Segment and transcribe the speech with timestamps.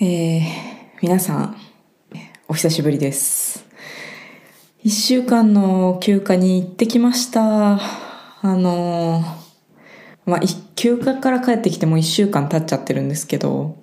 [0.00, 0.42] えー、
[1.02, 1.56] 皆さん、
[2.46, 3.66] お久しぶりです。
[4.80, 7.80] 一週間の休暇に行ってきました。
[7.80, 7.80] あ
[8.44, 10.40] のーまあ、
[10.76, 13.82] 休暇から帰ってきても一週間経っちゃってるんですけど、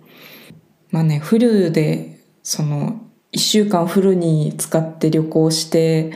[0.90, 3.02] まあね、フルで、その、
[3.34, 6.14] 一週間フルに使って旅行して、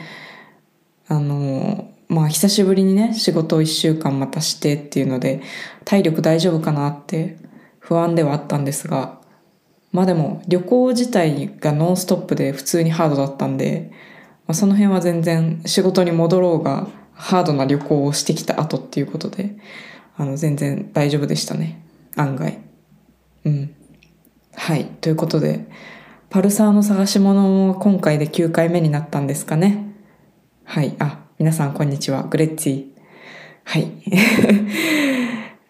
[1.08, 5.42] あのーまあ、久しぶりにね、仕事を一週間またしてっていうので、
[5.84, 7.36] 体力大丈夫かなって
[7.80, 9.19] 不安ではあったんですが、
[9.92, 13.90] まあでも旅行自体がノンストップで普通にハードだったんで、
[14.46, 19.56] まあ、その辺は全然仕事に戻ろうがハードな旅行をしてきた後っていうことで、
[20.16, 21.84] あの全然大丈夫でしたね。
[22.16, 22.58] 案外。
[23.44, 23.74] うん。
[24.54, 24.86] はい。
[24.86, 25.66] ということで、
[26.30, 29.94] パルサーの探し物も今回で9回目になったんですかね。
[30.64, 30.94] はい。
[30.98, 32.22] あ、皆さんこんにちは。
[32.24, 32.86] グレッツィ。
[33.64, 33.90] はい。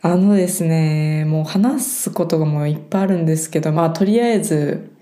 [0.02, 4.96] あのですね、もう話すことがもういっぱいあるんですけど、まあとりあえず、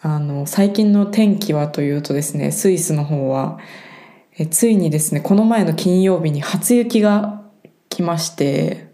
[0.00, 3.58] あの、最近の天気はというとですね、スイスの方は、
[4.38, 7.42] えついにですね、この前の金曜日に初雪が
[7.90, 8.88] 来まして、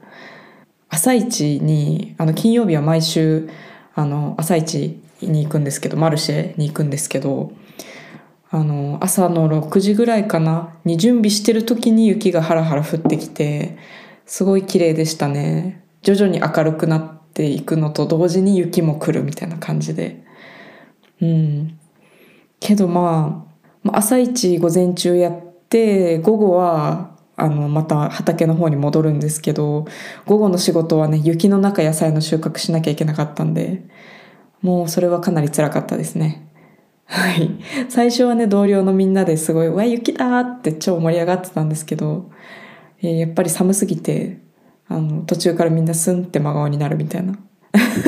[0.88, 3.48] 朝一に、あの、金曜日は毎週、
[3.94, 7.52] あの、朝一に行くんですけど、マルシェに行くんですけど、
[8.50, 13.78] あの、朝の6時ぐらいかな、に準備してる時に雪がハラハラ降ってきて、
[14.30, 15.84] すごい綺麗でしたね。
[16.02, 20.22] 徐々に明るくなっていくのと同時に雪も来るみたいな感じで。
[21.20, 21.80] うん。
[22.60, 23.44] けどま
[23.84, 29.86] あ、朝一午前中やって、午後は、あの、また畑の方に戻るんですけど、
[30.26, 33.82] 午後の仕事はね、雪の中野菜の収穫しなきゃいけなかったんで、
[34.62, 36.46] もうそれはかなり辛かったですね。
[37.06, 37.50] はい。
[37.88, 42.30] 最初はね、同僚のみんなですごい、うわ、雪だーって超盛り上がってたんですけど、
[43.02, 44.40] えーやっぱり寒すぎて、
[44.88, 47.38] あの、途中からみんなスンって真顔になるみたいな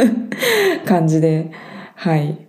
[0.85, 1.51] 感じで、
[1.95, 2.47] はい。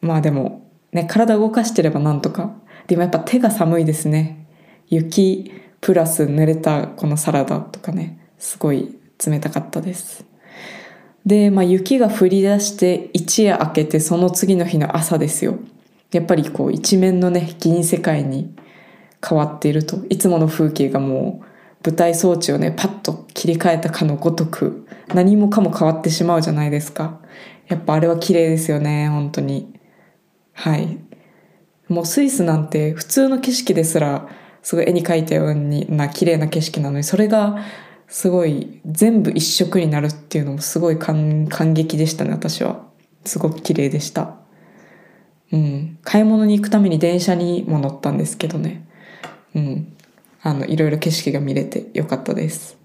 [0.00, 2.54] まあでも、ね、体動かしてればなんとか。
[2.86, 4.46] でもやっぱ手が寒いですね。
[4.88, 10.24] 雪プラス濡れたこのサラダとかね、すごい冷たかったです。
[11.26, 15.58] で、まあ雪が降り出して一夜明けてその次の日の朝ですよ。
[16.12, 18.54] やっぱりこう一面のね、銀世界に
[19.26, 19.98] 変わっていると。
[20.08, 21.49] いつもの風景がもう
[21.84, 27.20] 舞台装置をね、パッと切り替えたかのごとく、何もかも変わってしまうじゃないですか。
[27.68, 29.72] やっぱあれは綺麗ですよね、本当に。
[30.52, 30.98] はい。
[31.88, 34.28] もうスイスなんて普通の景色ですら、
[34.62, 37.58] すごい絵に描いたような綺麗な景色なのに、それが
[38.08, 42.84] すごい全部一色になるっていうのもすごい感激でしたね、私は。
[43.24, 44.36] すごく綺麗でした。
[45.52, 45.98] うん。
[46.02, 48.86] 買い物に行くために電車にも乗ったんですけどね。
[49.54, 49.96] うん。
[50.42, 52.78] あの、いろいろ景色が見れてよかったです。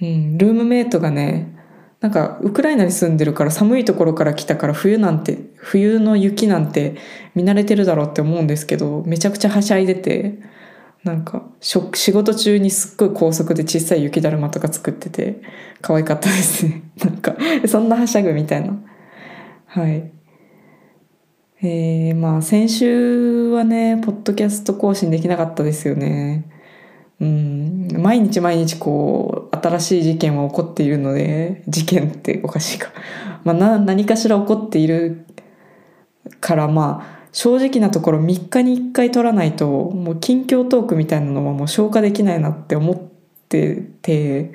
[0.00, 0.38] うん。
[0.38, 1.54] ルームメイトがね、
[2.00, 6.96] なんか、ウクライナに住んでるから寒いところから来たから冬なんて、冬の雪なんて
[7.34, 10.38] 見慣れてるだろうって思うんですけど、めちゃくちゃはしゃいでて、
[11.02, 15.40] なんか、仕事中にすっごい高速で小さい雪だるまとか作ってて、
[15.80, 16.82] 可愛かったですね。
[17.04, 17.36] なんか、
[17.66, 18.74] そんなはしゃぐみたいな。
[19.66, 20.13] はい。
[21.66, 26.44] えー、まあ先週はね、ポッドキャスト更新できなかったですよね。
[27.20, 32.90] うん、毎日毎日こう、新しい事件は起こっているので、事件っておかしいか。
[33.44, 35.24] まあな、何かしら起こっている
[36.40, 42.96] からまあ、正直なところ3日に1回撮らないと、もう近況トークみたいなのはもう消化できないなって思っ
[43.48, 44.52] てて、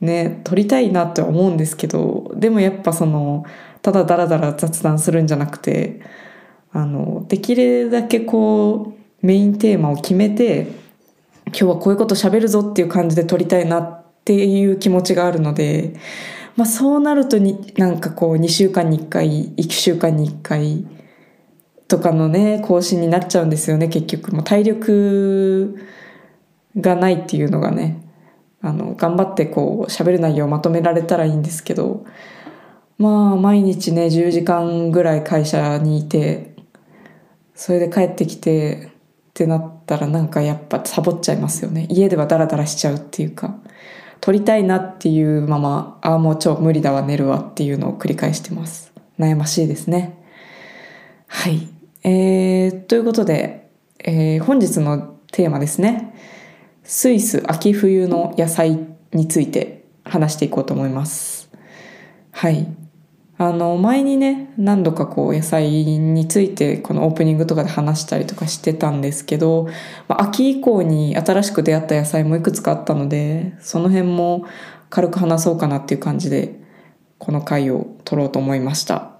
[0.00, 3.44] ね、撮りたいなって思うんですけど、でもやっぱその、
[3.82, 6.00] ただダラダラ雑談するんじゃなくて、
[6.72, 10.68] あの、できるだけこう、メインテーマを決めて、
[11.46, 15.94] 今日はこういうこと喋るぞっていう感じで撮りたいなっていう気持ちがあるので、
[16.56, 20.86] まあそうなるとに、なんかこう2週間に1回、1週間に1回
[21.88, 24.34] とかのね、更新になっちゃうんですよね、結局。
[24.34, 25.78] もう体力
[26.76, 28.02] がないっていうのがね、
[28.60, 32.04] あの、頑張ってこう喋る内容をまとめられたらいいんですけど、
[32.98, 36.55] まあ毎日ね、10時間ぐらい会社にいて、
[37.56, 38.92] それで帰ってきて
[39.30, 41.86] ってなったらなんかやっぱサボっちゃいますよね。
[41.90, 43.58] 家ではダラダラしちゃうっていうか、
[44.20, 48.92] 撮りたいなっていうまま、ああもう超無理だわ寝るわっていうのを繰り返してます。
[49.18, 50.22] 悩ましいですね。
[51.26, 51.68] はい。
[52.04, 56.14] えー、ということで、えー本日のテーマですね。
[56.84, 58.78] スイス秋冬の野菜
[59.12, 61.50] について話していこうと思います。
[62.32, 62.68] はい。
[63.38, 69.68] あの、前にね、何度かこう野菜についてこのオープニングとかで話したりとかしてたんですけど、
[70.08, 74.46] まあ、秋以降に新しく出会った野菜もいくつかあったので、その辺も
[74.88, 76.58] 軽く話そうかなっていう感じで、
[77.18, 79.12] この回を撮ろうと思いました。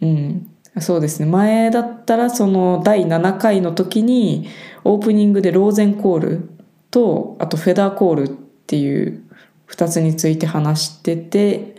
[0.00, 0.50] うん。
[0.80, 1.26] そうですね。
[1.26, 4.48] 前だったらその第7回の時に
[4.84, 6.50] オープニングでローゼンコール
[6.90, 9.24] とあとフェダーコールっていう
[9.68, 11.75] 2つについて話してて、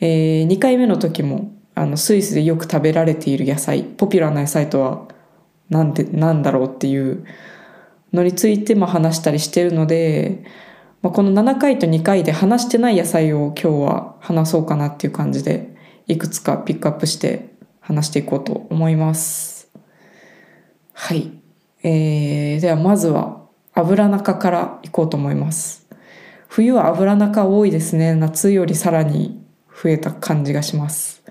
[0.00, 5.08] えー、2回目の時もあのスイスでよく食べられている野菜ポピュラーな野菜とは
[5.68, 7.24] 何で何だろうっていう
[8.12, 10.44] のについてまあ話したりしてるので、
[11.02, 15.76] まあ、この7回と2回で話してない野菜を今日は話そうかなっていう感じで
[16.06, 19.70] いくつかピックアップして話していこうと思います。
[20.92, 21.32] はい。
[21.82, 25.88] えー、ではまずは油中からいこうと思います。
[26.48, 28.14] 冬は油中多いですね。
[28.14, 29.39] 夏よりさらに
[29.82, 31.22] 増えた感じがします。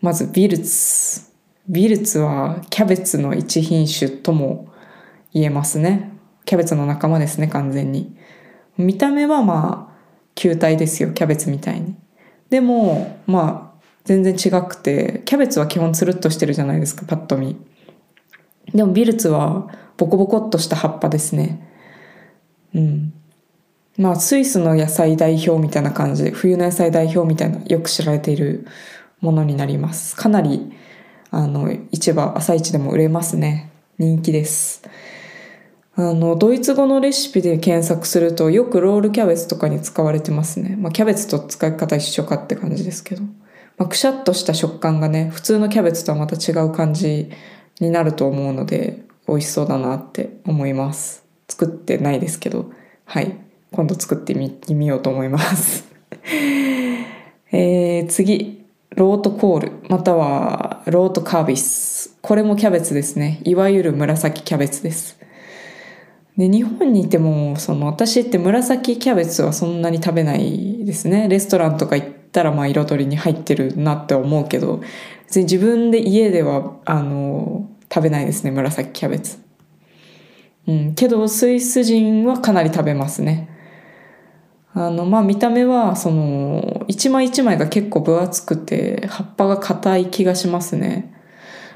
[0.00, 1.30] まずビルツ。
[1.68, 4.68] ビルツはキャベツの一品種とも
[5.32, 6.12] 言えますね。
[6.44, 8.16] キャベツの仲間ですね、完全に。
[8.76, 10.00] 見た目はまあ、
[10.34, 11.94] 球体ですよ、キャベツみたいに。
[12.48, 17.56] でも、まあ、全然違くて、キャベツは基本つるっとしてるじゃないですか、パッと見。
[18.74, 21.68] でもビルツはボコボコっとした葉っぱですね。
[22.74, 23.12] うん。
[24.00, 28.66] まあ、スイスの野菜代表みたいな感じで、冬の野菜代表みたいな、よく知られている
[29.20, 30.16] ものになります。
[30.16, 30.72] かなり、
[31.30, 33.70] あの、市場、朝市でも売れますね。
[33.98, 34.82] 人気です。
[35.96, 40.76] あの、ドイツ語のレシピで検索すると、よくロールキャベツとかに使われてますね。
[40.78, 43.22] まあ、キャベツと使い方一緒かって感じですけど。
[43.76, 47.30] まあ、くしゃっとした食感がね、普通のキャベツとはまた違う感じ
[47.80, 51.22] になると思うので、美味しそうだなって思います。
[51.48, 52.70] 作ってないですけど、
[53.04, 53.49] はい。
[53.72, 55.88] 今度作ってみみようと思います
[57.52, 62.16] えー、次、ロートコール、またはロートカービス。
[62.20, 63.40] これもキャベツですね。
[63.44, 65.18] いわゆる紫キャベツです。
[66.36, 71.28] で、日本にいても、その私って紫キャベツはそんなに食べないですね。
[71.28, 74.80] レストランとか行ったらまあ彩りに入ってるなって思うけど、
[75.26, 79.38] 別に自分で家では、あの、食べないですね、紫キャベツ。
[80.68, 83.49] うん、けどスイス人はかなり食べますね。
[84.72, 91.12] あの、まあ見た目は、その、一枚一枚が結構分厚くて、葉っぱが硬い気がしますね。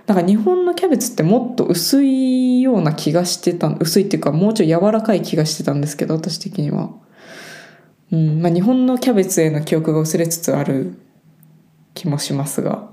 [0.07, 6.91] なんか日本のキャベツってもっと薄いような気がしてた、薄いっていうかもうちょい柔らかい気がしてたんですけど、私的には。
[8.13, 10.99] うん、まあ日本のキャベツへの記憶が薄れつつある
[11.95, 12.91] 気もしますが。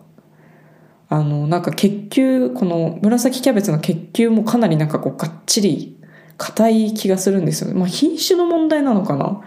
[1.09, 5.99] あの、なんか結球、この紫キャベツの結球もかなりなんかこうがっちり
[6.37, 7.73] 硬い気がするんですよね。
[7.77, 9.41] まあ品種の問題なのかな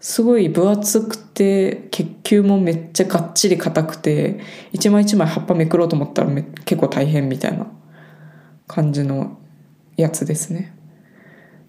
[0.00, 4.40] すごい分厚くて、結球もめっちゃがっちり硬くて、
[4.72, 6.30] 一枚一枚葉っぱめくろうと思ったら
[6.64, 7.66] 結構大変みたいな
[8.66, 9.38] 感じの
[9.96, 10.74] やつですね。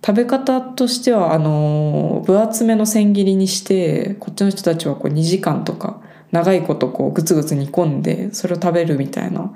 [0.05, 6.01] 食べ方としては、あの、分厚めの千切りにして、こっちの人たちはこう2時間とか
[6.31, 9.51] 長いことこうグツグツ煮込んでそれを食べるみたいな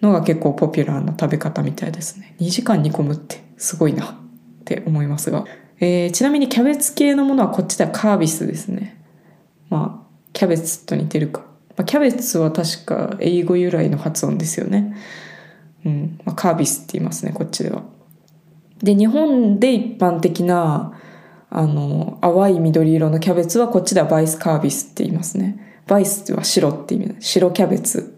[0.00, 4.14] のが結構ポピュラーな食べ方みたいですね2時間煮込むってすごいなっ
[4.64, 5.44] て思いますが、
[5.80, 9.02] えー、ちなみにキャベツ系のものはこっちではカービスですね。
[9.70, 11.40] まあキャベツと似てるか、
[11.76, 14.96] まあ、キャベツは確か英語由来の発音ですよね。
[15.84, 17.82] うん、まあ、カービスって言いますねこっちでは。
[18.82, 20.98] で日本で一般的な
[21.50, 25.82] あの淡い緑色のキャベツはこっちではバイスカービスって言いますね。
[25.86, 28.16] バイスは白って意味白キャベツ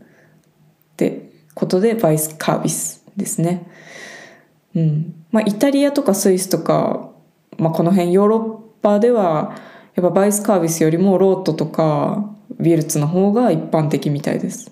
[0.92, 3.68] ってことでバイスカービスですね。
[4.74, 5.14] うん。
[5.32, 7.10] まあイタリアとかスイスとか、
[7.58, 8.38] まあこの辺ヨーロ
[8.80, 9.56] ッパでは
[9.94, 14.70] やっぱバイスカービスよりもロートとかビルツの方が一般的みたいです。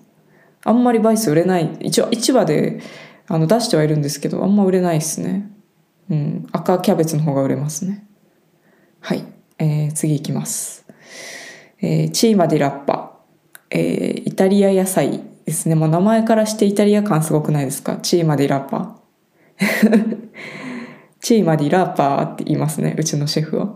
[0.63, 1.77] あんまりバイス売れない。
[1.81, 2.81] 一応市場で
[3.27, 5.51] あの出してはいるんですけど、あんま売れないですね。
[6.09, 6.47] うん。
[6.51, 8.07] 赤キャベツの方が売れますね。
[8.99, 9.25] はい。
[9.57, 10.85] えー、次行きます。
[11.81, 13.19] えー、チーマディラッパ、
[13.69, 15.75] えー、イタリア野菜ですね。
[15.75, 17.97] もう名前からしてイタリア感すごくないですか？
[17.97, 18.99] チーマディラッパ。
[21.25, 22.95] チーマディラッパーって言いますね。
[22.99, 23.73] うちのシェフは。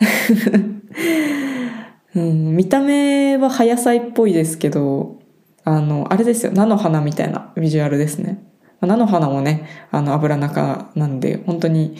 [2.16, 5.20] うん、見た目は葉野菜っぽいですけど、
[5.62, 6.50] あの、あれですよ。
[6.52, 8.42] 菜の花みたいなビジュアルですね。
[8.80, 11.94] 菜の花もね、あの、油中なんで、本当に、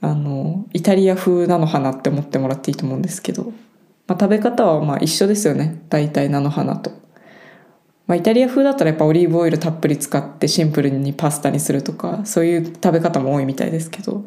[0.00, 3.52] あの、イタリア風菜の花って思ってもらっていいと思うんですけど、
[4.06, 6.90] まあ、食べ方はまあ一緒ですよね大体菜の花と、
[8.06, 14.24] まあ、イタリア風だったらやっぱオリーブオイルたっぷり使ってシンプルにパスタにするとかそういう食べ方も多いみたいですけど。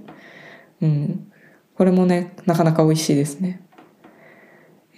[0.82, 1.32] うん。
[1.80, 3.62] これもねなかなか美味しいですね。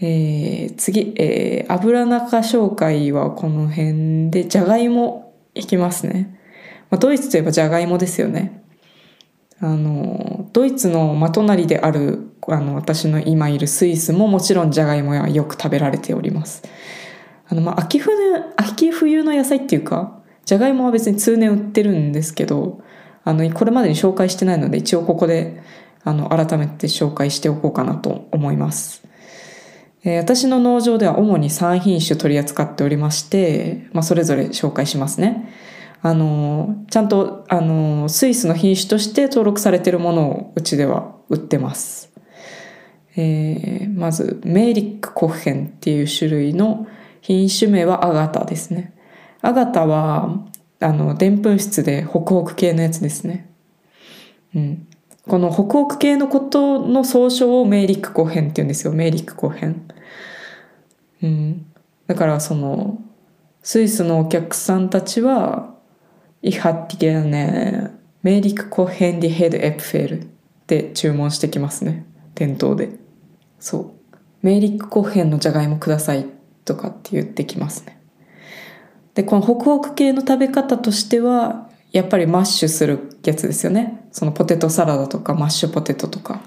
[0.02, 6.40] えー、次、えー、油中紹介はこの辺でじゃがいもいきますね、
[6.90, 8.64] まあ、ドイツといえばじゃがいもですよね。
[9.60, 16.64] あのドイツの真隣であるあの私の今いるスイスももちろんじゃがいもはよく食べられております。
[17.51, 18.12] あのまあ秋冬
[18.55, 22.81] 秋冬の野菜っていうかじゃがいもは別に通年売ってるんですけど
[23.25, 25.62] あのこれまでに紹介してないので一応ここで
[26.03, 29.01] あの改めて紹介しておこうかなと思います
[30.03, 35.53] えー、私の農場では主に3品種取り扱っておりまして、まあ、それぞれ紹介しますね。
[36.01, 42.12] あの、ちゃんと、あの、スイスの品種として登録されてるものをうちでは売ってます。
[43.15, 46.88] えー、まず、メーリックコッヘンっていう種類の
[47.22, 48.94] 品種名はアガタですね。
[49.42, 50.44] アガタは、
[50.80, 53.50] あの、でんぷん質でホクホク系のやつですね。
[54.56, 54.88] うん。
[55.28, 58.94] このホクホク系のことの総称をメーリックコヘンって言うんですよ。
[58.94, 59.88] メーリックコヘン。
[61.24, 61.66] うん。
[62.08, 63.00] だからその、
[63.62, 65.75] スイスのお客さんたちは、
[66.42, 67.92] Ich hatte gerne
[68.24, 70.28] Melik Kochen die Head Äpfel っ
[70.66, 72.06] て注文してきますね。
[72.34, 72.90] 店頭で。
[73.60, 73.92] そう。
[74.42, 76.25] メーリックコヘンのじゃがいもください
[76.65, 78.01] とかって言ってきますね。
[79.13, 84.08] で、このホクホク系の食べ方としては、やっぱりマッシュするやつですよね。
[84.12, 86.41] そのポテトサラダとかマッシュポテトとか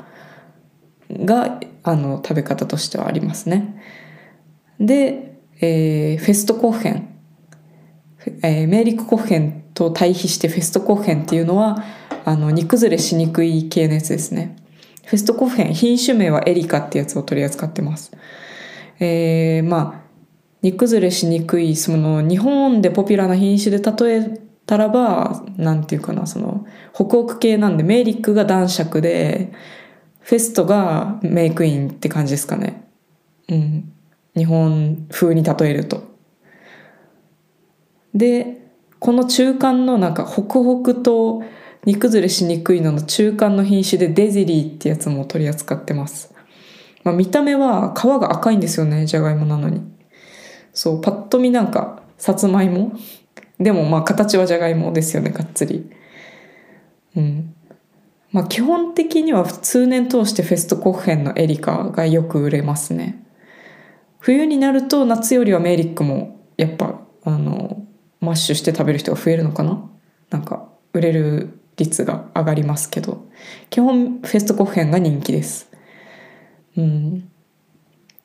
[1.11, 3.83] が、あの、食べ方としてはありますね。
[4.81, 7.11] で、えー、フェストコッヘン。
[8.43, 11.85] えー、メーリックコッヘンと対比してフェストコッヘンっていうのは、
[12.25, 14.57] あの、煮崩れしにくい系のやつですね。
[15.05, 18.13] フェストコッヘン、品種名はエリカってやつを取り扱ってます。
[18.99, 20.04] えー、まあ、
[20.65, 29.53] 煮崩れしにくい、その、日本でポピュラーな品種で例えたらば、なんていうかな、その、北欧系なんで、メーリックが男爵で、
[30.21, 32.89] フェストがメイクインって感じですかね。
[33.51, 33.93] うん。
[34.35, 36.03] 日本風に例えると。
[38.15, 38.67] で、
[39.01, 41.43] この中間のなんか、ホクホクと
[41.85, 46.33] 煮崩れしにくいのの中間の品種でデゼリーってやつも取り扱ってます。
[47.03, 49.94] まあ、見た目は皮が赤いんですよね、じゃがいもなのに。
[50.75, 52.93] そう、パッと見なんか、さつまいも？
[53.59, 55.91] でもまあ形はじゃがいもですよね、がっつり。
[57.17, 57.55] うん。
[58.33, 63.25] まあ基本的には通年通してフェストコッヘンのエリカがよく売れますね。
[64.19, 67.85] 冬になると夏よりはメーリックもやっぱあの
[68.21, 69.89] マッシュして食べる人が増えるのかな？
[70.31, 73.27] なんか売れる率が上がりますけど
[73.71, 75.71] 基本フェストコッヘンが人気です。
[76.77, 77.31] うん。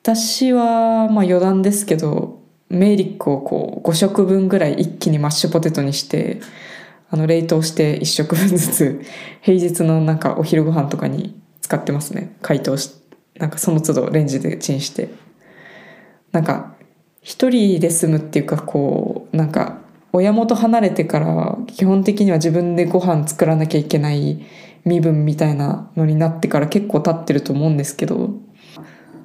[0.02, 2.39] 私はまあ余談ですけど
[2.70, 6.40] メーリックをこう5食分ぐらい一気にマッシュポテトにして
[7.10, 9.02] あの冷凍して1食分ずつ
[9.42, 12.36] 平日のなんかお昼ご飯とかに使ってますね。
[12.42, 12.94] 解凍し
[13.38, 15.08] なんかその都度レンジでチンして。
[16.32, 16.74] なんか
[17.22, 19.78] 一人で住むっていうかこうなんか
[20.12, 24.40] 親元離れてから基本的には自分でご飯作らなきゃいけない
[24.84, 28.30] 身分みたいなのになってから結構経ってると思うんですけど。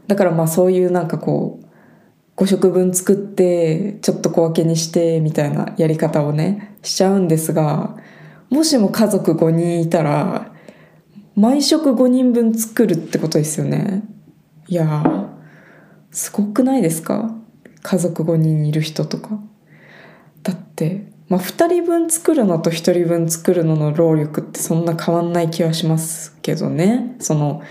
[0.07, 1.65] だからまあそういうなんかこう
[2.37, 7.95] 5食分作ってちょっと小分けにしてみたいなやり方をねしちゃうんですが
[8.49, 10.51] もしも家族5人いたら
[11.35, 14.03] 毎食5人分作るってことですよね。
[14.67, 15.29] いやー
[16.11, 17.35] すごくないですか？
[17.81, 19.39] 家族5人いる人とか。
[20.43, 27.15] だってまあ2人分作るのと1人分作るのの労力ってそんな変わんない気はしますけどね。
[27.19, 27.61] その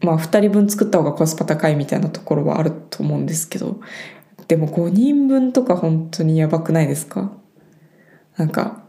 [0.00, 3.80] まあ2人分作った方がコスパ高いみたいなところはあると思うんですけど、
[4.48, 7.32] でも5人分とか本当にやばくないですか？
[8.36, 8.82] なんか、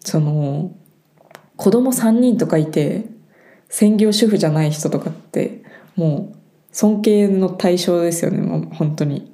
[0.00, 0.72] その、
[1.56, 3.04] 子供3人とかいて、
[3.68, 5.62] 専業主婦じゃない人とかって、
[5.94, 6.36] もう
[6.72, 9.18] 尊敬の対象ですよね、もう本当に。
[9.18, 9.30] い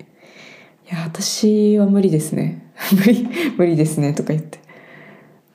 [0.90, 2.72] や、私は無理ですね。
[2.92, 4.58] 無理、無理ですね、とか言って。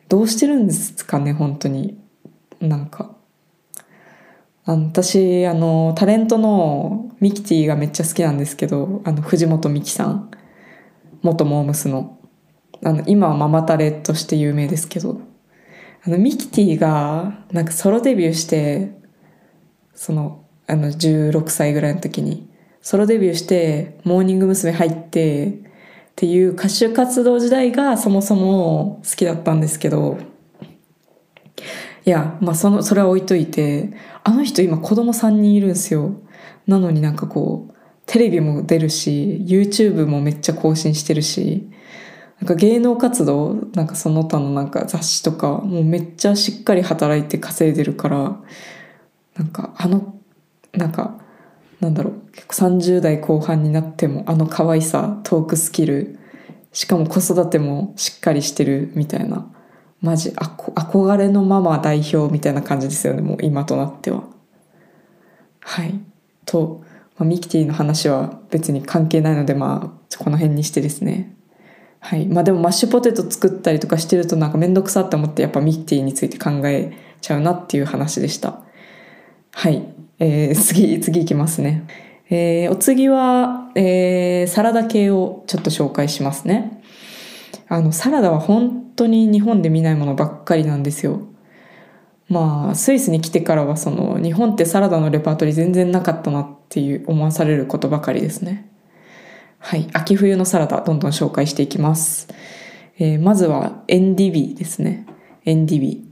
[0.09, 1.99] どうしてるんですかね、本当に。
[2.59, 3.15] なんか。
[4.65, 10.31] あの私あのタレントのミキティがめっちゃ好きなんですけどあの藤本美貴さん
[11.21, 12.19] 元モームスの
[12.83, 15.21] あの今はママタレとして有名ですけど
[16.03, 18.97] あのミキティがなんかソロデビューして
[19.93, 22.49] そのあの16歳ぐらいの時に
[22.81, 24.71] ソロデビューしてモーニング娘。
[24.71, 30.17] 入ってっていう歌手活動時代がそもそも好きだったんですけど
[32.05, 33.93] いや、まあその、それは置いといて、
[34.23, 36.15] あの人今子供3人いるんですよ。
[36.67, 37.73] なのになんかこう、
[38.05, 41.69] テレビも出るし、YouTube もめっちゃ更新してるし、
[42.39, 48.39] なんか芸能活動、なんかその他のなんか雑誌とか、もうめっちゃしっかり働いて稼いでるから、
[49.35, 50.15] なんかあの、
[50.73, 51.19] なんか、
[51.79, 56.19] なんだろう、結構30代後半になってもあの可愛さ、トークスキル、
[56.73, 59.45] しかも子育てもしっかりしてるみたいな
[60.01, 64.23] マジあこ憧れのママ代表みたいな感じですよねもう今となっては。
[65.59, 65.99] はい。
[66.45, 66.81] と、
[67.17, 71.35] まあ、ミキティの話は別に関係ないのでまあこの辺にしてですね。
[71.99, 72.25] はい。
[72.25, 76.91] まあでもマッシュポテト作ったりとかしてるとなんか面倒くさって思ってやっぱミキティについて考え
[77.21, 78.61] ちゃうなっていう話でした。
[79.51, 79.85] はい。
[80.17, 81.85] えー、次次いきますね。
[82.31, 86.80] えー、お次は、えー、サラダ系をちょっと紹介しますね。
[87.71, 91.21] あのサラダは本当に日本で見ないものばっかりなんですよ。
[92.27, 98.69] まあスイスに来てからはその日本ってサラダのレパートリー全然なかったなっていう思わされることばかりですね。
[99.57, 99.87] はい。
[99.93, 102.27] 秋冬のサラダどんどん紹介していきます、
[102.99, 105.05] えー、まずはエンディビですね。
[105.45, 106.09] エンディビ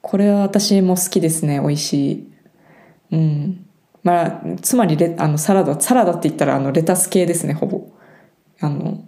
[0.00, 1.60] これは私も好きですね。
[1.60, 2.32] 美味しい。
[3.10, 3.66] うん。
[4.02, 7.86] まあつまりレあのサラダサラダって言ったらあのレタス系ですねほぼ。
[8.60, 9.04] あの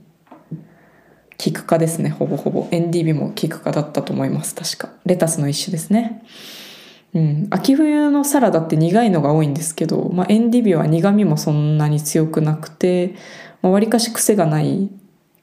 [1.38, 2.10] キク科ですね。
[2.10, 2.68] ほぼほぼ。
[2.70, 4.54] エンディビもキク科だったと思います。
[4.54, 4.90] 確か。
[5.04, 6.22] レタスの一種ですね。
[7.14, 7.46] うん。
[7.50, 13.14] 秋冬のサラダって苦いのが多いんですけど、まあ、エンディビは苦味もそんなに強くなくて
[13.62, 14.90] わり、かし癖がない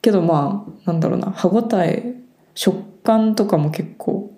[0.01, 1.31] けどまあなんだろうな。
[1.31, 2.15] 歯ごたえ
[2.53, 4.31] 食感とかも結構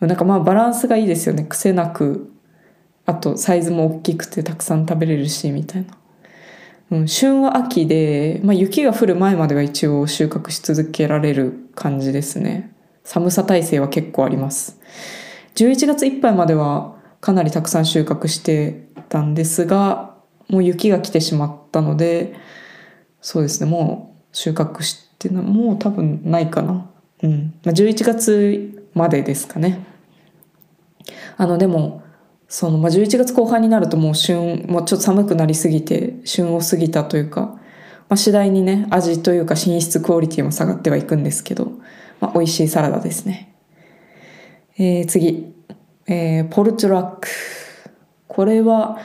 [0.00, 1.44] なんかまあバランスがいいですよね。
[1.44, 2.32] 癖なく
[3.04, 5.97] あとサイズも大きくてたくさん食べれるしみたいな。
[6.90, 12.74] うん、旬は秋で、まあ、雪が降る前までは一応収穫し続けられる感じですね。
[13.04, 14.80] 寒さ耐性は結構あります。
[15.54, 20.14] 11月いっぱいまではかなりたくさん収穫してたんですが
[20.48, 22.34] もう雪が来てしまったので
[23.20, 26.88] そうですねもう収穫してもう多分ないかな。
[27.22, 29.84] うん、まあ、11月までですかね。
[31.36, 32.02] あのでも
[32.48, 37.58] その、まあ、11月後半になるともう旬、もうちょっと寒くなりすぎて、旬を過ぎたというか、
[38.08, 41.72] まあ、次第にね、味というか品質クオリティも下がってはいくんですけど、
[42.20, 43.54] まあ、美味しいサラダですね。
[44.78, 45.54] えー、次、
[46.06, 47.28] えー、ポルチョラック。
[48.26, 48.98] これは、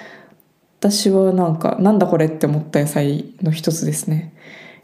[0.79, 4.33] 私はなんか、なんだこれって思った野菜の一つですね。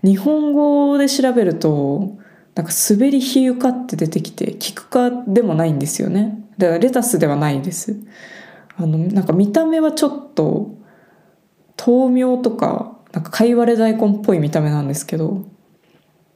[0.03, 2.17] 日本語で調べると、
[2.55, 6.43] なんか滑り比喩かって出てきて、キク科でもないんですよね。
[6.57, 7.95] だからレタスではないです。
[8.79, 10.75] あのなんか見た目はちょっと
[11.85, 15.43] 豆苗とかなんか貝割れ大根っぽい見た目なんですけど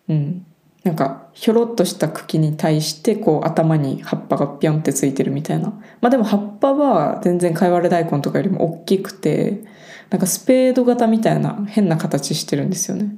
[0.10, 0.46] うん。
[0.84, 5.70] なんかひょろっとした茎に対してこう頭に葉っぱがピョンってついてるみたいな。
[6.02, 9.64] まあでも葉っぱは全然貝割れ大根とかよりも大きくて
[10.10, 13.16] なんかスペード型みたいな変な形してるんですよね。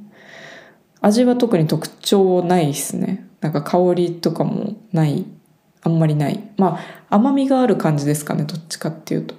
[1.01, 3.27] 味は特に特徴ないですね。
[3.41, 5.25] なんか香りとかもない
[5.85, 6.43] あんまりない。
[6.57, 9.35] まあ甘みがある感じですかねどっちかっていうと。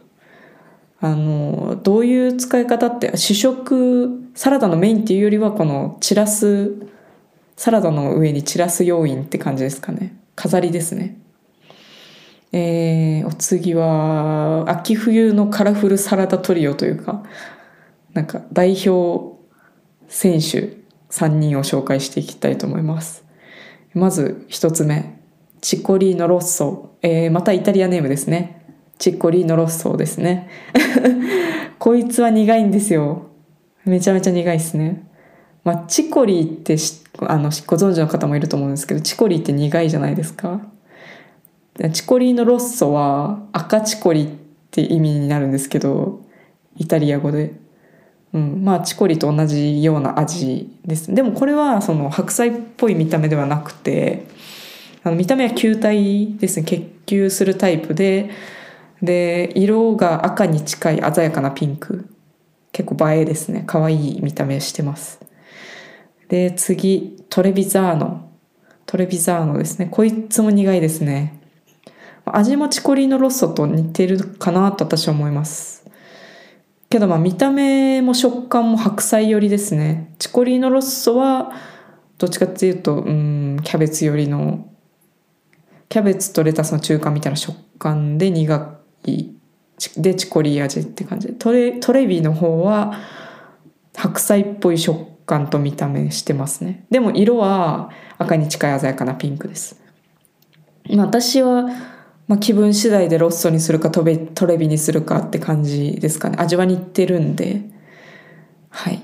[1.00, 6.72] あのどういう使い方って主食サラダのメインっていうよりはこの散らす
[7.56, 10.16] サラダの上に散らす要因って感じですかね。
[10.36, 11.18] 飾りですね。
[12.52, 17.24] えー、お次は秋冬のカラフルサラダトリオというか
[18.14, 19.36] なんか代表
[20.08, 20.76] 選手
[21.10, 23.24] 3人を紹介していきたいと思います。
[23.94, 25.15] まず1つ目。
[25.66, 28.64] チコリーノロッソ、えー、またイタリアネームですね。
[28.98, 30.48] チッコリーノロッソですね。
[31.80, 33.22] こいつは苦いんですよ。
[33.84, 35.04] めちゃめちゃ苦いですね。
[35.64, 36.76] まあ、チコリーって
[37.26, 40.60] あのご存知の方もいると思うんですけど、チコリーって苦いじゃないですか。
[41.92, 44.28] チコリーノロッソは赤チコリっ
[44.70, 46.20] て意味になるんですけど、
[46.76, 47.54] イタリア語で。
[48.32, 51.12] うん、まあチコリと同じような味です。
[51.12, 54.35] でもこれはその白菜っぽい見た目ではなくて、
[55.06, 56.64] あの見た目は球体ですね。
[56.64, 58.28] 結球するタイプで
[59.00, 62.08] で色が赤に近い鮮やかなピンク。
[62.72, 63.62] 結構映えですね。
[63.68, 65.20] 可愛い見た目してます。
[66.28, 68.32] で次トレビザーノ。
[68.84, 69.86] トレビザーノですね。
[69.88, 71.40] こいつも苦いですね。
[72.24, 75.84] 味もチコリーノロッソと似てるかなと私は思います。
[76.90, 80.16] けどまあ見た目も食感も白菜寄りですね。
[80.18, 81.52] チコリーノロッソは
[82.18, 84.68] どっちかっていうとうんキャベツ寄りの
[85.88, 89.30] キャベツとレタスの中間みたいな食感で苦い
[89.96, 91.28] でチコリー味って感じ。
[91.28, 92.94] でトレトレビの方は
[93.94, 96.86] 白菜っぽい食感と見た目してますね。
[96.90, 99.80] でも色は赤に近い鮮やかなピンクです。
[100.96, 101.64] 私は、
[102.28, 106.36] まあ、気分次第でロッソにするかトベトレビにするかって感じですかね。
[106.38, 107.62] 味は似てるんで。
[108.70, 109.00] はい。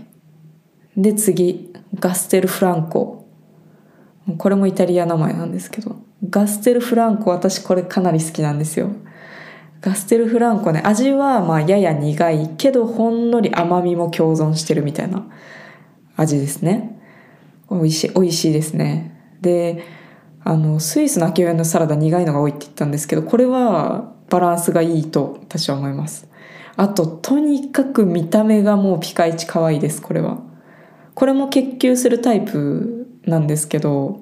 [0.96, 1.70] で次。
[1.94, 3.21] ガステルフランコ。
[4.38, 5.96] これもイタリア名前なんですけど
[6.28, 8.90] ガステルフランコ私これかなり好きなんですよ。
[9.80, 15.26] ガステルフランコね味はまあやや苦いけどほんのり甘みも共存してるみたいな
[16.16, 17.00] 味ですね。
[17.68, 19.36] 美味しい美味しいですね。
[19.40, 19.82] で
[20.44, 26.28] あのスイスの秋冬のサラダ苦いのが多いって言ったんですけどこれはバランスがいいと私は思います。
[26.76, 30.38] あととにかく見た目がもうピカイチ可愛いですこれは。
[31.14, 34.20] これも結球するタイプなんですけど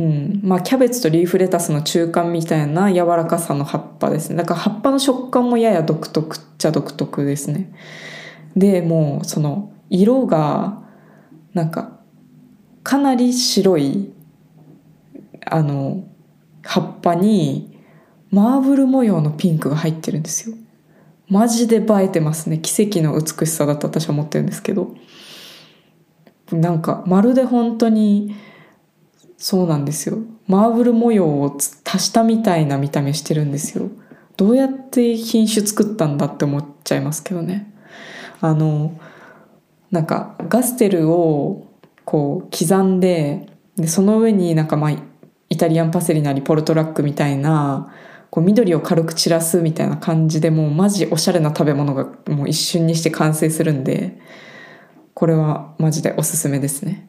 [0.00, 0.40] うん。
[0.42, 4.36] まあキャベツとリーフレタスの中間みたいな柔らかさの葉っぱですね。
[4.36, 7.72] だから葉っぱの食感もやや独特っちゃ独特ですね。
[8.56, 10.82] でもうその色が
[11.52, 11.98] なんか
[12.82, 14.12] かなり白い
[15.46, 16.04] あの
[16.62, 17.78] 葉っぱに
[18.30, 20.56] マーブル模様のピンクが入ってるんですよ。
[21.28, 22.58] マジで映えてますね。
[22.58, 24.94] 奇跡の美しさだと私は思ってるんですけど。
[26.52, 28.34] なんかまるで本当に
[29.36, 30.18] そうなんですよ。
[30.46, 33.88] マーブル模様を足したみたいな見た目してるんですよ。
[34.36, 37.72] どうやって品種作ったんだって思っちゃいますけどね。
[38.40, 38.98] あの
[39.90, 41.66] なんかガステルを
[42.04, 44.90] こう刻んででその上になんかまあ
[45.48, 47.92] イタリアンパセリなりポルトラックみたいな
[48.30, 54.18] こう緑を軽く散らすみたいな感じでもうマジおしゃれな食べ物がもう一瞬にして完成するんで
[55.20, 57.06] これはマジでおすすめですね。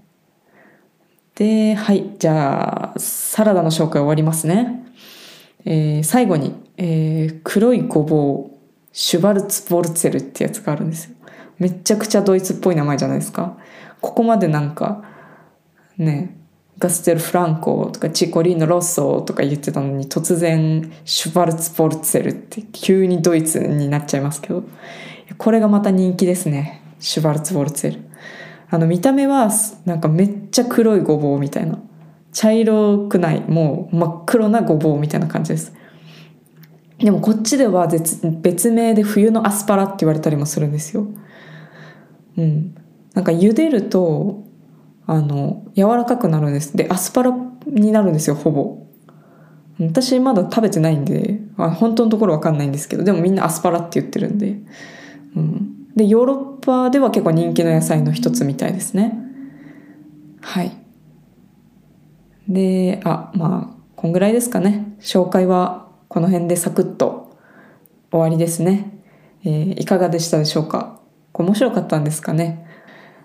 [1.36, 4.84] ではいじゃあサラダの紹介終わりますね、
[5.64, 8.58] えー、最後に、えー、黒いごぼう
[8.92, 11.16] シュバルツボルツェルってやつがあるんですよ。
[11.58, 13.58] めちゃくちゃドイツっぽい名前じゃないですか。
[14.02, 15.06] ここまでなんか
[15.98, 16.36] ね
[16.80, 24.66] ガステル・フランコとかチコリーノ・ロッソとか言ってたのに突然シュバルツ・ボルツェルって急にドイツになっちゃいますけど。
[25.38, 26.81] これがまた人気ですね。
[27.02, 28.00] シュバルツ・ボルツェル。
[28.70, 29.50] あの見た目は
[29.86, 31.80] なんかめっちゃ黒いごぼうみたいな。
[32.32, 35.74] 茶色くないもう真っ黒なごぼうみたいな感じです。
[37.00, 41.08] でもこっちでは別名で冬のアスパラって言われたりもするんですよ。
[42.38, 42.76] うん。
[43.14, 44.46] なんか茹でると
[45.06, 46.78] あの柔らかくなるんです。
[46.78, 47.34] でアスパラ
[47.66, 48.78] になるんですよほぼ。
[49.80, 54.60] 私まだ食べてないんであ本当のところわかんないんですけどでもみんなアスパラって言ってるんで、
[55.36, 59.18] うん、でヨーロッパでは結構人気の野菜の一つみたいですね。
[60.42, 60.72] はい。
[62.48, 64.96] であまあこんぐらいですかね。
[65.00, 67.38] 紹介はこの辺でサクッと
[68.12, 69.00] 終わりですね、
[69.44, 71.00] えー、いかがでしたでしょうか？
[71.34, 72.68] 面白かったんですかね？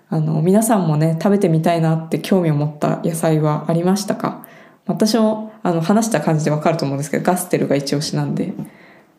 [0.09, 4.45] あの皆さんもね食べてみたいなって興味を持った野菜はありましたか？
[4.85, 8.53] 私もあの話した感じでわかると思うんですけどガステルが一押しなんで。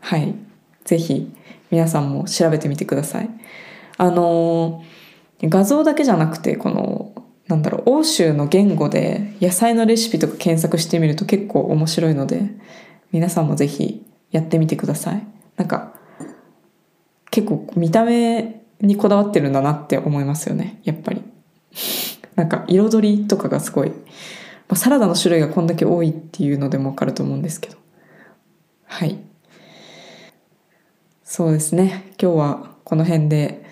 [0.00, 0.34] はい。
[0.84, 1.34] 是非
[1.70, 3.31] 皆さんも調べてみてください。
[3.96, 4.83] あの
[5.42, 7.12] 画像だけじゃなくてこの
[7.46, 12.50] なんだろう欧州の言語で野菜のレシピとか検索してみると結構面白いので
[13.12, 15.26] 皆さんも是非やってみてください。
[15.57, 15.94] なんか
[17.31, 21.22] 結構見た目にこだわってるんだなって思いますよねやっぱり。
[22.37, 23.94] なんか彩りとかがすごい、ま
[24.70, 27.76] あ、サラダの種類がこんだけ多いっていうのでもわかると思うんですけど。
[28.85, 29.18] はい。
[31.31, 32.14] そうですね。
[32.19, 33.62] 今日はこの辺で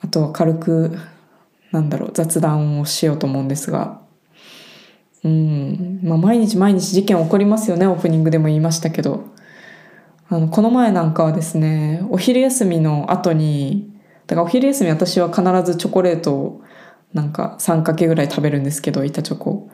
[0.00, 0.98] あとは軽く
[1.70, 4.00] なんだろう雑談をしようと思うんですが。
[5.22, 6.00] うん。
[6.02, 7.86] まあ毎日毎日事件起こりますよね。
[7.86, 9.26] オープニングでも言いましたけど。
[10.28, 13.88] あのこの前なんかはですねお昼休みの後に
[14.26, 16.62] だからお昼休み私は必ずチョコレートを
[17.14, 19.70] なんか3かけぐらい食べるんですけど板チョコ。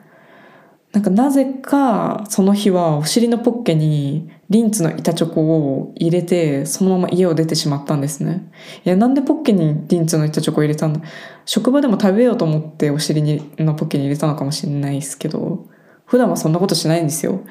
[0.93, 8.51] なんかなぜかその日はお尻のポッケにリンツの板チョコを入れてそのまま家を出てしまったんですね。
[8.85, 11.01] いやなんでポッケにリンツの板チョコを入れたんだ
[11.45, 15.67] 職場でも食べようと思ってお尻にのポッケに入れたのかもしれないですけど
[16.05, 17.41] 普段はそんなことしないんですよ。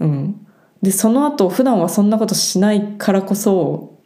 [0.00, 0.46] うん。
[0.80, 3.98] でその後普段はそんなことしないからこそ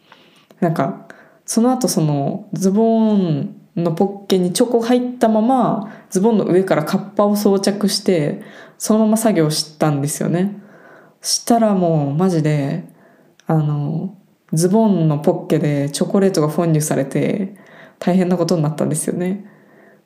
[0.58, 1.06] なんか
[1.44, 8.42] その後そのズボンのポッケにチョコ入ったままズボンの上からカッパを装着して
[8.78, 10.60] そのまま作業したんですよね。
[11.22, 12.84] したらもうマジで
[13.46, 14.16] あの
[14.52, 17.56] ズボンのポッケでチョコレートがフォンニュされて
[17.98, 19.46] 大変なことになったんですよね。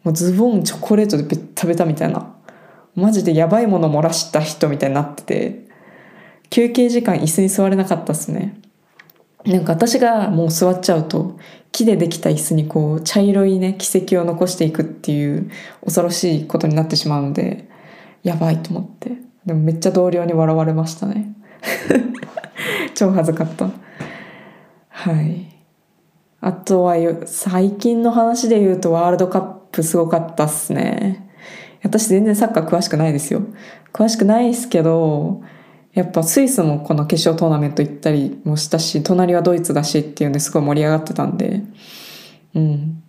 [0.04, 2.34] もうズボンチョコレートでベッタベタみたいな。
[2.94, 5.68] マジでやばいもの漏らした人みたいになってて
[6.48, 8.60] 休憩時間椅子に座れなかったっすね。
[9.44, 11.38] なんか私がもう座っちゃうと
[11.76, 15.50] 木でできた椅子にこう茶色いね軌跡を残していくっていう
[15.84, 17.68] 恐ろしいことになってしまうので
[18.22, 19.12] やばいと思って。
[19.44, 21.34] でもめっちゃ同僚に笑われましたね。
[22.96, 23.68] 超恥ずかった。
[24.88, 25.54] はい。
[26.40, 31.28] あとは最近の話で言うとワールドカップすごかったっすね。
[31.82, 33.42] 私全然サッカー詳しくないですよ。
[33.92, 35.42] 詳しくないですけど
[35.96, 41.62] やっぱスイスもこの決勝トーナメント行ったりもしたし隣はドイツだしっていうんですごい盛り上がってたんで。
[42.54, 43.02] うん。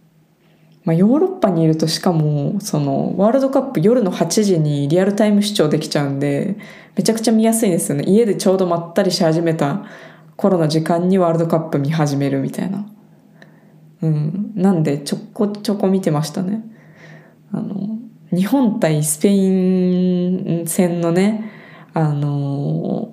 [0.86, 6.56] まあ、ヨーロッパにいるとしかもそのワールドカップ夜の8時にリアルタイム視聴できちゃうんで
[6.96, 8.06] めちゃくちゃ見やすいんですよね。
[8.08, 9.84] 家でちょうどまったりし始めた
[10.38, 12.88] 頃の時間にワールドカップ見始めるみたいな。
[14.02, 14.54] うん。
[14.56, 16.64] なんでちょこちょこ見てましたね。
[17.52, 17.98] あの
[18.32, 21.57] 日本対スペイン戦のね
[21.98, 23.12] あの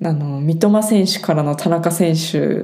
[0.00, 2.62] あの三笘選手からの田中選手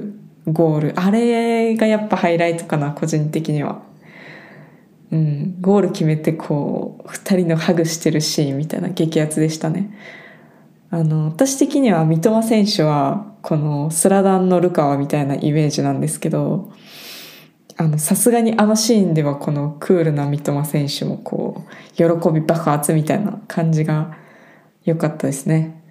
[0.49, 3.81] ゴールあれがやっぱハイライトかな個人的には。
[5.11, 9.95] うん、ゴール決めてこう2人のハグしてるシーンみたいな激アツでしたね。
[10.89, 16.71] あの私的には三笘選手はこのスラダンのルカワみたいなイメージなんですけど
[17.97, 24.22] さすがにあのシーンではこのクールな三笘選手もこう喜び爆発みたいな感じが
[24.85, 25.83] 良かったですね。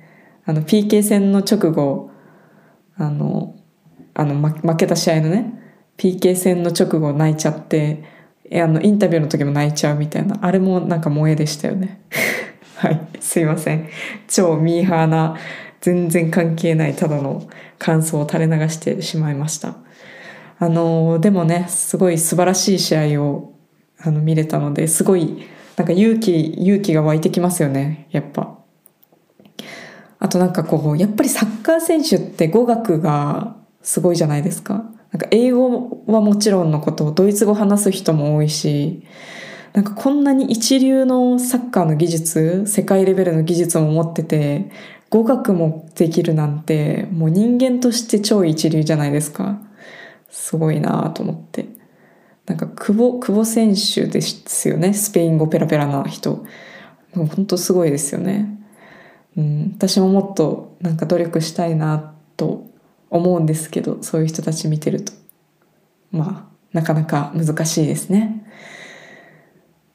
[0.44, 2.10] あの PK 戦の直後
[2.96, 3.54] あの
[4.14, 5.52] あの負けた試合のね
[5.96, 8.04] PK 戦の直後泣いちゃって
[8.52, 12.00] あのインタビューの時も泣いちゃうみたいなあれもなんか萌えでしたよね。
[12.76, 13.88] はいすいません。
[14.28, 15.36] 超ミーハーな
[15.80, 19.76] 全然関係ないただの感想を垂れ流してしまいました。
[20.58, 23.52] あのでもねすごい素晴らしい試合を
[23.98, 25.44] あの見れたのですごい
[25.76, 28.61] なんか勇気勇気が湧いてきますよねやっぱ。
[30.22, 34.84] あとなんかこうやっぱりサッカー選手って語学がすごいじゃないですか。
[35.10, 39.04] なんか英語はもちろんのことドイツ語話す人も多いし
[39.72, 44.70] なんかこんなに一流のサッカーの技術世界レベルの技術も持ってて
[45.10, 49.60] 語学もできるなんてもう人間として超一流じゃないですか。
[50.30, 51.66] すごいなと思って。
[52.46, 54.94] なんか久保久保選手ですよね。
[54.94, 56.46] スペイン語ペラペラな人。
[57.14, 58.61] もう本当すごいですよね、
[59.36, 62.66] うん、私ももっとなんか努力したいなと
[63.10, 65.12] 思うんですけどそういう人たち見てると
[66.10, 68.46] まあなかなか難しいですね。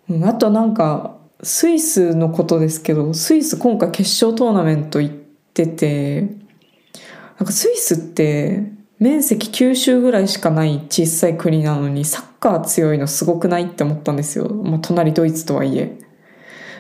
[0.10, 16.00] うん、あとなんかスイスのことですけどスイス今回決勝トーナメント行っててなんかスイスって面積九州ぐらいしかない小さい国なのにサッカー強いのすごくないって思ったんですよ、まあ、隣ドイツとはいえ。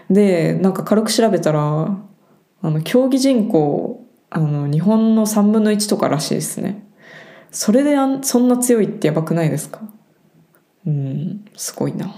[0.09, 1.97] でなんか軽く調べたら
[2.61, 6.85] あの競技人口あの日本の3分の1とからしいですね。
[7.51, 9.81] それであんそんな強いってやばくないですか？
[10.85, 12.15] うんすごいな。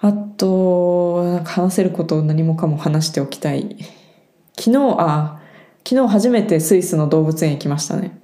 [0.00, 3.76] あとな話せることを何もかも話しておきたい。
[4.56, 5.40] 昨日あ
[5.88, 8.20] 昨日初めてスイスの動物園行きましたね。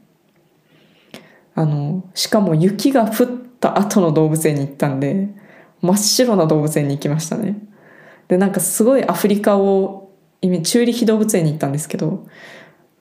[1.55, 3.27] あのしかも雪が降っ
[3.61, 5.29] た後の動物園に行ったんで
[5.81, 7.59] 真っ白な動物園に行きましたね。
[8.29, 10.04] でなんかすごいアフリカを
[10.63, 12.27] チューリヒ動物園に行ったんですけど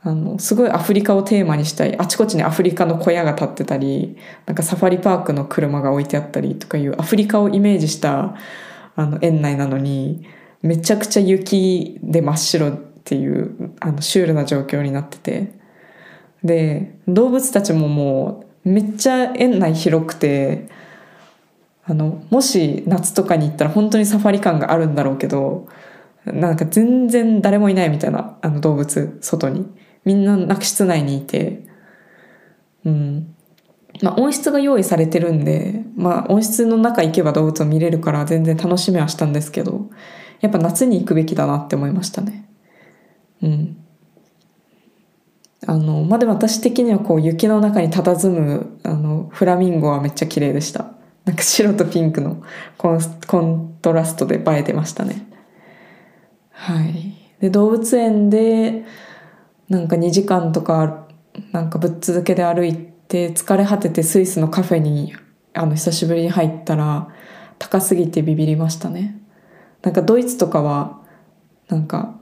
[0.06, 1.98] あの、すごいアフリカをテーマにしたい。
[1.98, 8.36] あちこちにアフリカの小屋が建ってたり、なんかサファリパークの車が置いてあったりとかいうアフリカをイメージした
[8.96, 10.28] あの園内なのに、
[10.62, 12.72] めちゃくちゃ雪で真っ白っ
[13.06, 15.54] ていうあのシュールな状況になってて。
[16.44, 20.68] で、動物たちももうめっちゃ園内広くて、
[21.86, 25.68] あの、もし夏とかに行ったら本当にサファリ感があるんだろうけど、
[26.26, 29.68] なんか全然誰もいないみたいな、あの動物、外に。
[30.06, 31.66] みんななく室内にいて、
[32.86, 33.36] うん。
[34.02, 39.90] まあ温室が用意されてるんで、まあ温室の中行けば動物を見れるから全然楽しみはしたんですけど、
[40.42, 42.50] やっぱ夏に行くべきだなって思いましたね。
[43.42, 43.78] うん。
[45.66, 50.94] あの、まあ、でも私的にはこう雪の中に佇むあのフラミンゴはめっちゃ綺麗でした。
[51.26, 52.44] なんか白とピンクの
[52.78, 55.33] コンコントラストで映えてましたね。
[56.54, 57.14] はい。
[57.40, 58.86] で、動物園で、
[59.70, 61.08] なんか2時間とか
[61.52, 65.14] なんかぶっ続けで歩いて疲れ果ててスイスのカフェに
[65.54, 67.10] あの久しぶりに入ったら
[67.60, 69.20] 高すぎてビビりましたね
[69.82, 71.02] なんかドイツとかは
[71.70, 72.20] なんか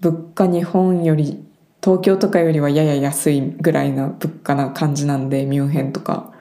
[0.00, 1.46] 物価日本より
[1.82, 6.32] 東京とかよりはやや安いぐらいな物価な感じなんでミュンヘンとか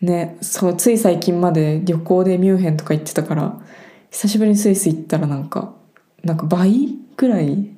[0.00, 3.60] ねそうつい最近まで旅行でミュンヘンとか行ってたから
[4.16, 5.74] 久しぶりにスイス行ったらなんか
[6.24, 7.68] なんか倍ぐらい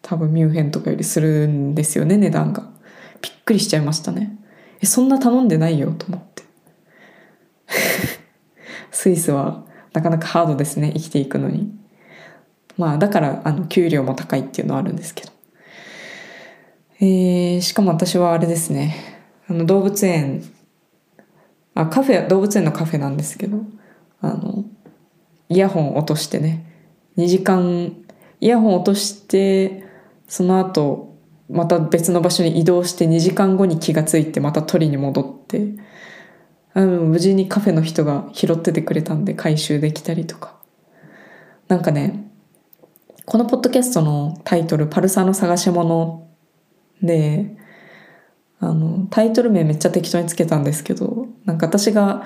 [0.00, 2.62] 多分ミュンヘンとかよりするんですよね値段が。
[3.20, 4.38] びっくりしちゃいましたね。
[4.80, 6.44] えそんな頼んでないよと思って。
[8.90, 11.70] スイスはなかなかハードですね生きていくのに。
[12.78, 15.32] まあだからあの給料も高いっていうのはあるんですけど。
[17.00, 18.96] えー、しかも私はあれですね。
[19.46, 20.42] あの動物園。
[21.74, 23.58] あカフェ動物園のカフェなんですけど。
[24.22, 24.64] あの
[25.52, 26.66] イヤホン落としてね。
[27.16, 27.96] 2時間
[28.40, 29.84] イヤホン落として
[30.26, 31.16] その後
[31.50, 35.74] また別の場所に移動して2時間後に気がついてまた取りに戻って。
[36.74, 40.56] あの無事にカフェの人が拾っててくれたんで回収できたりとか。
[41.68, 42.30] なんかね
[43.24, 46.28] このポッドキャストのタイトル「パルサの探し物」
[47.02, 47.56] で
[48.58, 52.24] あのタイトル名めっちゃ適当につけたんですけどなんか私が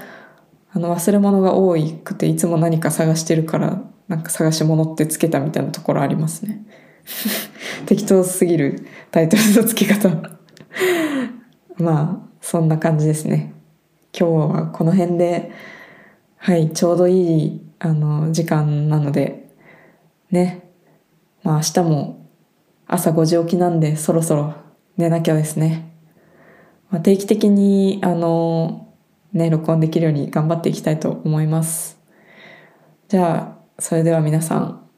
[0.77, 6.67] あの忘れ物が多くていつも何か探してるからなんか探し物ってつけたみたいなところありますね。
[7.87, 10.11] 適当すぎるタイトルの付け方。
[11.83, 13.55] まあそんな感じですね。
[14.13, 15.51] 今日はこの辺で
[16.37, 19.49] はいちょうどいいあの時間なので
[20.31, 20.69] ね。
[21.43, 22.27] まあ明日も
[22.87, 24.53] 朝5時起きなんでそろそろ
[24.99, 25.91] 寝なきゃですね、
[26.91, 28.86] まあ、定期的にあの
[29.37, 31.99] ね録音できるように頑張っていきたいと思います。
[33.09, 34.89] じゃあそれでは皆さん、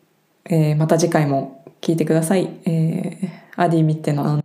[0.45, 4.43] えー、また次回も聞いてください、えー、アディミッテの